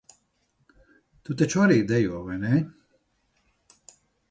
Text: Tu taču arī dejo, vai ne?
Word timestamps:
Tu 1.27 1.35
taču 1.41 1.61
arī 1.67 1.77
dejo, 1.93 2.23
vai 2.31 2.39
ne? 2.47 2.65